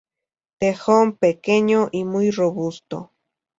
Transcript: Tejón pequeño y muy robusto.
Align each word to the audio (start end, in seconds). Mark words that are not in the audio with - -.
Tejón 0.57 1.15
pequeño 1.15 1.89
y 1.91 2.05
muy 2.05 2.31
robusto. 2.31 3.11